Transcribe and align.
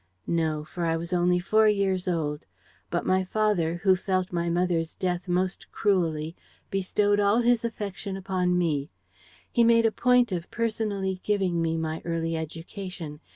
"No, 0.25 0.63
for 0.63 0.83
I 0.83 0.97
was 0.97 1.13
only 1.13 1.37
four 1.39 1.67
years 1.67 2.07
old. 2.07 2.47
But 2.89 3.05
my 3.05 3.23
father, 3.23 3.75
who 3.83 3.95
felt 3.95 4.33
my 4.33 4.49
mother's 4.49 4.95
death 4.95 5.27
most 5.27 5.71
cruelly, 5.71 6.35
bestowed 6.71 7.19
all 7.19 7.41
his 7.41 7.63
affection 7.63 8.17
upon 8.17 8.57
me. 8.57 8.89
He 9.51 9.63
made 9.63 9.85
a 9.85 9.91
point 9.91 10.31
of 10.31 10.49
personally 10.49 11.21
giving 11.23 11.61
me 11.61 11.77
my 11.77 12.01
early 12.03 12.35
education. 12.35 13.19